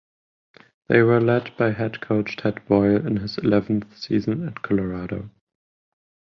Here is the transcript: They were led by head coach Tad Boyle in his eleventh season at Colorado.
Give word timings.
They 0.87 1.03
were 1.03 1.21
led 1.21 1.55
by 1.57 1.73
head 1.73 2.01
coach 2.01 2.35
Tad 2.37 2.65
Boyle 2.67 3.05
in 3.05 3.17
his 3.17 3.37
eleventh 3.37 3.95
season 3.99 4.47
at 4.47 4.63
Colorado. 4.63 5.29